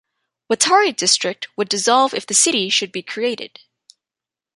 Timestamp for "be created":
2.91-3.59